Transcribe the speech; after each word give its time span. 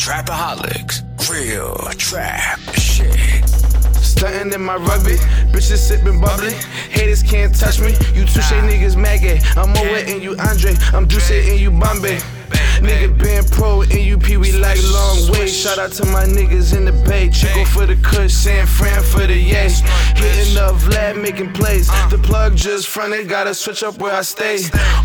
Trapaholics, 0.00 1.02
real 1.30 1.76
trap 1.98 2.58
shit. 2.72 3.44
Stunting 3.96 4.50
in 4.50 4.62
my 4.62 4.76
rugby, 4.76 5.16
bitches 5.52 5.76
sipping 5.76 6.18
bubbly. 6.18 6.54
Haters 6.88 7.22
can't 7.22 7.54
touch 7.54 7.78
me. 7.80 7.90
You 8.14 8.24
touche 8.24 8.50
niggas 8.64 8.96
maggot. 8.96 9.44
I'm 9.58 9.68
Moet 9.68 10.08
and 10.08 10.22
you 10.22 10.38
Andre. 10.38 10.74
I'm 10.94 11.06
Juice 11.06 11.30
and 11.30 11.60
you 11.60 11.70
Bombay. 11.70 12.18
Nigga 12.80 13.18
been 13.18 13.44
pro 13.44 13.82
you 13.82 14.18
we 14.38 14.52
like 14.52 14.78
long 14.84 15.30
way. 15.30 15.46
Shout 15.46 15.78
out 15.78 15.92
to 15.92 16.06
my 16.06 16.24
niggas 16.24 16.76
in 16.76 16.84
the 16.84 16.92
bay. 17.08 17.28
Chico 17.30 17.64
for 17.64 17.86
the 17.86 17.96
kush, 17.96 18.32
San 18.32 18.66
Fran 18.66 19.02
for 19.02 19.26
the 19.26 19.36
yay. 19.36 19.68
Hitting 20.16 20.56
up 20.58 20.76
Vlad, 20.76 21.20
making 21.20 21.52
plays. 21.52 21.88
The 22.10 22.18
plug 22.22 22.56
just 22.56 22.88
fronted, 22.88 23.28
gotta 23.28 23.54
switch 23.54 23.82
up 23.82 23.98
where 23.98 24.14
I 24.14 24.22
stay. 24.22 24.58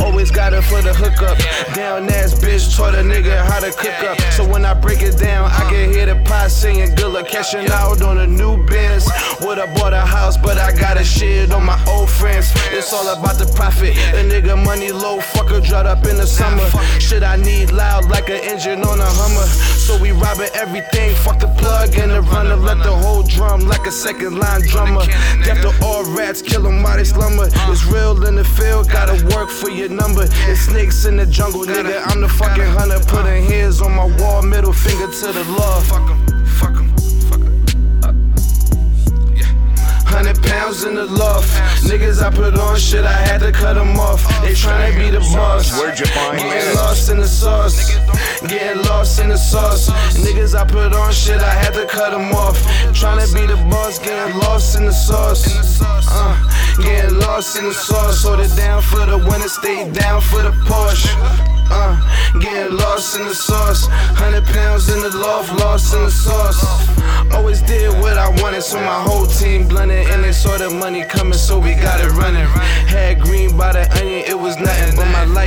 Always 0.00 0.30
got 0.30 0.52
it 0.52 0.62
for 0.62 0.80
the 0.80 0.94
hookup. 0.94 1.38
Down 1.74 2.08
ass 2.08 2.34
bitch 2.34 2.76
taught 2.76 2.94
a 2.94 2.98
nigga 2.98 3.44
how 3.44 3.60
to 3.60 3.70
cook 3.72 4.02
up. 4.02 4.20
So 4.32 4.48
when 4.48 4.64
I 4.64 4.74
break 4.74 5.02
it 5.02 5.18
down, 5.18 5.50
I 5.50 5.68
can 5.70 5.92
hear 5.92 6.06
the 6.06 6.16
pot 6.24 6.50
singing 6.50 6.94
good 6.94 7.12
luck. 7.12 7.28
Cashing 7.28 7.70
out 7.70 8.02
on 8.02 8.18
a 8.18 8.26
new 8.26 8.64
Benz. 8.66 9.08
Would've 9.40 9.74
bought 9.74 9.92
a 9.92 10.00
house, 10.00 10.36
but 10.36 10.58
I 10.58 10.72
got 10.72 11.00
a 11.00 11.04
shit 11.04 11.52
on 11.52 11.64
my 11.64 11.82
old 11.86 12.08
friends. 12.08 12.52
It's 12.70 12.92
all 12.92 13.08
about 13.08 13.38
the 13.38 13.50
profit. 13.54 13.94
The 14.12 14.22
nigga 14.24 14.56
money 14.64 14.92
low, 14.92 15.18
fucker 15.18 15.64
dried 15.64 15.86
up 15.86 16.06
in 16.06 16.16
the 16.16 16.26
summer. 16.26 16.68
Shit 16.98 17.22
I 17.22 17.36
need 17.36 17.59
loud 17.66 18.08
like 18.08 18.28
an 18.28 18.40
engine 18.42 18.82
on 18.82 19.00
a 19.00 19.04
Hummer. 19.06 19.46
So 19.76 20.00
we 20.00 20.12
robbing 20.12 20.50
everything. 20.54 21.14
Fuck 21.16 21.40
the 21.40 21.48
plug 21.58 21.96
and 21.96 22.10
the 22.10 22.22
runner. 22.22 22.56
Let 22.56 22.78
the 22.78 22.92
whole 22.92 23.22
drum 23.22 23.60
like 23.66 23.86
a 23.86 23.90
second 23.90 24.38
line 24.38 24.62
drummer. 24.62 25.04
Death 25.44 25.62
to 25.62 25.72
all 25.84 26.04
rats, 26.16 26.42
kill 26.42 26.62
them 26.62 26.82
while 26.82 26.96
they 26.96 27.04
slumber. 27.04 27.48
It's 27.70 27.84
real 27.86 28.24
in 28.26 28.36
the 28.36 28.44
field, 28.44 28.88
gotta 28.88 29.16
work 29.34 29.50
for 29.50 29.70
your 29.70 29.88
number. 29.88 30.26
It's 30.48 30.60
snakes 30.60 31.04
in 31.04 31.16
the 31.16 31.26
jungle, 31.26 31.64
nigga. 31.64 32.02
I'm 32.06 32.20
the 32.20 32.28
fucking 32.28 32.70
hunter. 32.76 33.00
Putting 33.06 33.44
hands 33.44 33.80
on 33.80 33.92
my 33.94 34.06
wall, 34.20 34.42
middle 34.42 34.72
finger 34.72 35.06
to 35.06 35.32
the 35.32 35.44
law. 35.58 36.39
Pounds 40.60 40.84
in 40.84 40.94
the 40.94 41.06
loft. 41.06 41.48
Niggas 41.88 42.22
I 42.22 42.30
put 42.30 42.54
on 42.58 42.76
shit, 42.76 43.04
I 43.04 43.18
had 43.28 43.40
to 43.40 43.52
cut 43.52 43.74
them 43.74 43.98
off. 43.98 44.22
They 44.42 44.52
tryna 44.52 44.92
be 44.98 45.10
the 45.10 45.20
boss. 45.32 45.72
Where'd 45.78 45.98
you 45.98 46.06
find 46.06 46.38
Getting 46.38 46.76
lost 46.76 47.10
in 47.10 47.18
the 47.18 47.26
sauce. 47.26 47.76
Getting 48.46 48.82
lost 48.82 49.20
in 49.20 49.28
the 49.28 49.38
sauce. 49.38 49.88
Niggas 50.24 50.54
I 50.54 50.64
put 50.66 50.92
on 50.92 51.12
shit, 51.12 51.40
I 51.40 51.54
had 51.62 51.72
to 51.74 51.86
cut 51.86 52.10
them 52.12 52.32
off. 52.32 52.58
Tryna 53.00 53.32
be 53.34 53.46
the 53.46 53.56
boss, 53.70 53.98
getting 53.98 54.36
lost 54.38 54.76
in 54.76 54.84
the 54.84 54.92
sauce. 54.92 55.42
Uh, 55.82 56.36
getting 56.82 57.18
lost 57.18 57.58
in 57.58 57.64
the 57.64 57.74
sauce. 57.74 58.22
Hold 58.24 58.40
it 58.40 58.54
down 58.56 58.82
for 58.82 59.04
the 59.06 59.18
winner, 59.18 59.48
stay 59.48 59.90
down 59.92 60.20
for 60.20 60.42
the 60.42 60.52
Porsche. 60.68 61.12
Uh, 61.72 61.94
getting 62.40 62.76
lost 62.76 63.16
in 63.16 63.24
the 63.26 63.34
sauce. 63.34 63.86
Hundred 64.22 64.44
pounds 64.46 64.88
in 64.88 65.00
the 65.00 65.16
loft, 65.16 65.52
lost 65.60 65.94
in 65.94 66.02
the 66.02 66.10
sauce. 66.10 66.89
Wanted, 68.60 68.72
so 68.72 68.80
my 68.80 69.02
whole 69.02 69.26
team 69.26 69.66
blended. 69.66 70.06
And 70.08 70.22
they 70.22 70.32
saw 70.32 70.58
the 70.58 70.68
money 70.70 71.04
coming, 71.04 71.32
so 71.32 71.58
we 71.58 71.74
got 71.74 72.00
it 72.00 72.10
running. 72.12 72.46
Had 72.86 73.20
green 73.20 73.56
by 73.56 73.72
the 73.72 73.90
onion, 73.98 74.24
it 74.26 74.38
was 74.38 74.56
nothing. 74.56 74.79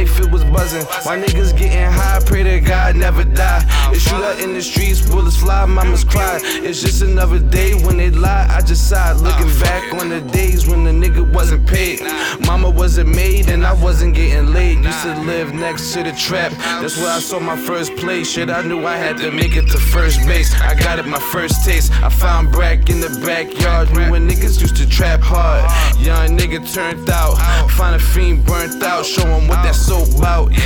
It 0.03 0.31
was 0.31 0.43
buzzing. 0.43 0.85
My 1.05 1.17
niggas 1.17 1.57
getting 1.57 1.91
high, 1.91 2.19
pray 2.25 2.43
to 2.43 2.59
God 2.59 2.95
never 2.95 3.23
die. 3.23 3.63
It's 3.91 4.01
shoot 4.01 4.23
out 4.23 4.39
in 4.39 4.53
the 4.53 4.61
streets, 4.61 5.01
bullets 5.09 5.37
fly, 5.37 5.65
mamas 5.65 6.03
cry. 6.03 6.39
It's 6.43 6.81
just 6.81 7.01
another 7.01 7.39
day 7.39 7.73
when 7.85 7.97
they 7.97 8.09
lie, 8.09 8.47
I 8.49 8.61
just 8.61 8.89
sigh. 8.89 9.13
Looking 9.13 9.47
back 9.59 9.93
on 9.93 10.09
the 10.09 10.21
days 10.21 10.67
when 10.67 10.83
the 10.83 10.91
nigga 10.91 11.23
wasn't 11.33 11.67
paid. 11.67 12.01
Mama 12.45 12.69
wasn't 12.69 13.15
made, 13.15 13.49
and 13.49 13.65
I 13.65 13.73
wasn't 13.73 14.15
getting 14.15 14.53
laid. 14.53 14.83
Used 14.83 15.03
to 15.03 15.19
live 15.21 15.53
next 15.53 15.93
to 15.93 16.03
the 16.03 16.11
trap. 16.11 16.51
That's 16.81 16.97
where 16.97 17.11
I 17.11 17.19
saw 17.19 17.39
my 17.39 17.57
first 17.57 17.95
play. 17.95 18.23
Shit, 18.23 18.49
I 18.49 18.61
knew 18.61 18.85
I 18.85 18.97
had 18.97 19.17
to 19.17 19.31
make 19.31 19.55
it 19.55 19.67
to 19.71 19.77
first 19.77 20.19
base. 20.27 20.53
I 20.61 20.75
got 20.75 20.99
it 20.99 21.05
my 21.05 21.19
first 21.19 21.65
taste. 21.65 21.91
I 22.03 22.09
found 22.09 22.51
Brack 22.51 22.89
in 22.89 22.99
the 22.99 23.09
backyard. 23.25 23.91
Knew 23.93 24.11
when 24.11 24.29
niggas 24.29 24.61
used 24.61 24.75
to 24.77 24.87
trap 24.87 25.21
hard. 25.21 25.63
Young 25.99 26.37
nigga 26.37 26.59
turned 26.73 27.09
out. 27.09 27.35
Find 27.71 27.95
a 27.95 27.99
fiend 27.99 28.45
burnt 28.45 28.83
out. 28.83 29.05
Show 29.05 29.25
him 29.25 29.47
what 29.47 29.63
that 29.63 29.75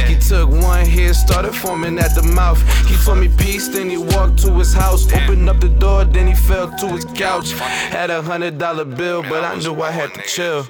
He 0.07 0.15
took 0.15 0.49
one 0.49 0.85
hit, 0.85 1.15
started 1.15 1.53
foaming 1.53 1.99
at 1.99 2.15
the 2.15 2.23
mouth. 2.23 2.61
He 2.87 2.95
told 3.03 3.19
me 3.19 3.27
peace, 3.27 3.67
then 3.67 3.89
he 3.89 3.97
walked 3.97 4.39
to 4.43 4.51
his 4.53 4.73
house. 4.73 5.05
Opened 5.11 5.49
up 5.49 5.59
the 5.59 5.69
door, 5.69 6.05
then 6.05 6.27
he 6.27 6.35
fell 6.35 6.69
to 6.77 6.87
his 6.87 7.05
couch. 7.05 7.51
Had 7.51 8.09
a 8.09 8.21
hundred 8.21 8.57
dollar 8.57 8.85
bill, 8.85 9.21
but 9.23 9.43
I 9.43 9.55
knew 9.59 9.81
I 9.81 9.91
had 9.91 10.13
to 10.13 10.21
chill. 10.21 10.67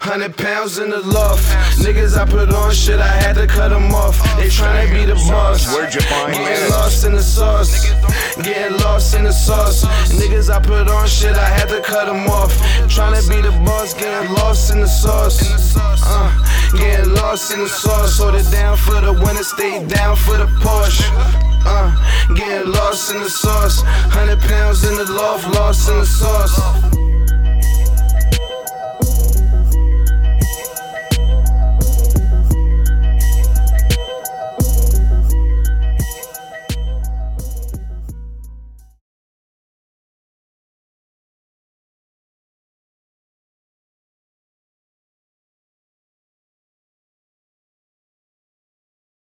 Hundred 0.00 0.36
pounds 0.36 0.78
in 0.78 0.90
the 0.90 1.00
loft. 1.00 1.44
Niggas 1.78 2.16
I 2.16 2.24
put 2.24 2.52
on 2.52 2.72
shit, 2.72 2.98
I 3.00 3.06
had 3.06 3.34
to 3.36 3.46
cut 3.46 3.68
them 3.68 3.94
off. 3.94 4.18
Oh, 4.20 4.36
they 4.40 4.48
tryna 4.48 4.90
be 4.92 5.04
the 5.04 5.14
boss. 5.28 5.72
Where'd 5.74 5.94
you 5.94 6.00
find 6.00 6.32
Getting 6.32 6.70
lost 6.70 7.04
in 7.04 7.12
the 7.12 7.22
sauce. 7.22 7.90
Getting 8.42 8.78
lost 8.78 9.14
in 9.14 9.24
the 9.24 9.32
sauce. 9.32 9.84
Niggas 10.12 10.50
I 10.50 10.60
put 10.60 10.88
on 10.88 11.06
shit, 11.06 11.36
I 11.36 11.48
had 11.48 11.68
to 11.68 11.80
cut 11.82 12.06
them 12.06 12.26
off. 12.28 12.52
Tryna 12.90 13.22
be 13.30 13.40
the 13.40 13.52
boss, 13.64 13.94
getting 13.94 14.32
lost 14.34 14.72
in 14.72 14.80
the 14.80 14.88
sauce. 14.88 15.38
Uh, 15.76 16.76
getting 16.76 17.14
lost 17.14 17.52
in 17.52 17.60
the 17.60 17.68
sauce. 17.68 18.18
Hold 18.18 18.34
it 18.34 18.50
down 18.50 18.76
for 18.76 19.00
the 19.00 19.12
winner, 19.12 19.44
stay 19.44 19.86
down 19.86 20.16
for 20.16 20.36
the 20.36 20.46
Porsche. 20.58 21.06
Uh, 21.64 22.34
getting 22.34 22.72
lost 22.72 23.14
in 23.14 23.20
the 23.20 23.30
sauce. 23.30 23.82
Hundred 24.10 24.40
pounds 24.40 24.82
in 24.82 24.96
the 24.96 25.04
loft, 25.12 25.46
lost 25.54 25.88
in 25.88 25.98
the 25.98 26.06
sauce. 26.06 26.89